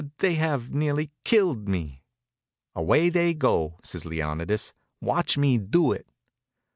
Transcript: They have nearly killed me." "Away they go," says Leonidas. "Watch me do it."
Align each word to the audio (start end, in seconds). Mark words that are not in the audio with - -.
They 0.17 0.33
have 0.33 0.73
nearly 0.73 1.11
killed 1.23 1.69
me." 1.69 2.01
"Away 2.73 3.09
they 3.09 3.35
go," 3.35 3.77
says 3.83 4.03
Leonidas. 4.03 4.73
"Watch 4.99 5.37
me 5.37 5.59
do 5.59 5.91
it." 5.91 6.07